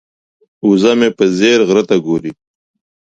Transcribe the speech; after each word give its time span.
وزه 0.67 0.91
مې 0.99 1.09
په 1.17 1.25
ځیر 1.37 1.59
غره 1.67 1.83
ته 1.89 1.95
ګوري. 2.05 2.31